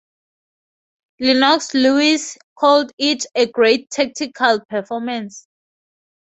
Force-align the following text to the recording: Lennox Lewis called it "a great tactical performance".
Lennox 1.19 1.75
Lewis 1.75 2.35
called 2.57 2.91
it 2.97 3.27
"a 3.35 3.45
great 3.45 3.91
tactical 3.91 4.59
performance". 4.67 5.45